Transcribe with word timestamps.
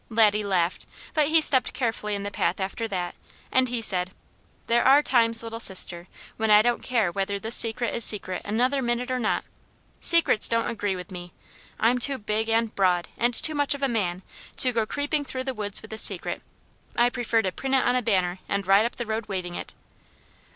Laddie 0.09 0.43
laughed, 0.43 0.87
but 1.13 1.27
he 1.27 1.41
stepped 1.41 1.73
carefully 1.73 2.15
in 2.15 2.23
the 2.23 2.31
path 2.31 2.59
after 2.59 2.87
that, 2.87 3.13
and 3.51 3.69
he 3.69 3.83
said: 3.83 4.09
"There 4.65 4.83
are 4.83 5.03
times, 5.03 5.43
Little 5.43 5.59
Sister, 5.59 6.07
when 6.37 6.49
I 6.49 6.63
don't 6.63 6.81
care 6.81 7.11
whether 7.11 7.37
this 7.37 7.53
secret 7.53 7.93
is 7.93 8.03
secret 8.03 8.41
another 8.43 8.81
minute 8.81 9.11
or 9.11 9.19
not. 9.19 9.45
Secrets 9.99 10.49
don't 10.49 10.67
agree 10.71 10.95
with 10.95 11.11
me. 11.11 11.33
I'm 11.79 11.99
too 11.99 12.17
big, 12.17 12.49
and 12.49 12.73
broad, 12.73 13.09
and 13.15 13.35
too 13.35 13.53
much 13.53 13.75
of 13.75 13.83
a 13.83 13.87
man, 13.87 14.23
to 14.57 14.71
go 14.71 14.87
creeping 14.87 15.23
through 15.23 15.43
the 15.43 15.53
woods 15.53 15.83
with 15.83 15.93
a 15.93 15.99
secret. 15.99 16.41
I 16.95 17.11
prefer 17.11 17.43
to 17.43 17.51
print 17.51 17.75
it 17.75 17.85
on 17.85 17.95
a 17.95 18.01
banner 18.01 18.39
and 18.49 18.65
ride 18.65 18.87
up 18.87 18.95
the 18.95 19.05
road 19.05 19.27
waving 19.27 19.53
it." 19.53 19.75